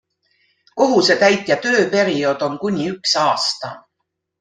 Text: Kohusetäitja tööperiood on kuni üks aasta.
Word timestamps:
Kohusetäitja 0.81 1.59
tööperiood 1.67 2.49
on 2.49 2.59
kuni 2.67 2.91
üks 2.97 3.19
aasta. 3.29 3.77